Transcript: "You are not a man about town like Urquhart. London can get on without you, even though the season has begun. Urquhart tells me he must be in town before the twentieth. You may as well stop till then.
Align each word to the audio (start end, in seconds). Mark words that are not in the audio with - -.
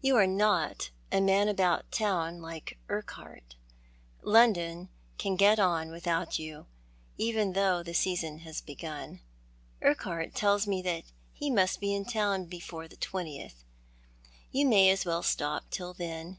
"You 0.00 0.16
are 0.16 0.26
not 0.26 0.88
a 1.12 1.20
man 1.20 1.46
about 1.46 1.92
town 1.92 2.40
like 2.40 2.78
Urquhart. 2.88 3.54
London 4.22 4.88
can 5.18 5.36
get 5.36 5.58
on 5.58 5.90
without 5.90 6.38
you, 6.38 6.68
even 7.18 7.52
though 7.52 7.82
the 7.82 7.92
season 7.92 8.38
has 8.38 8.62
begun. 8.62 9.20
Urquhart 9.82 10.34
tells 10.34 10.66
me 10.66 11.02
he 11.34 11.50
must 11.50 11.80
be 11.80 11.94
in 11.94 12.06
town 12.06 12.46
before 12.46 12.88
the 12.88 12.96
twentieth. 12.96 13.62
You 14.50 14.64
may 14.66 14.88
as 14.88 15.04
well 15.04 15.22
stop 15.22 15.68
till 15.68 15.92
then. 15.92 16.38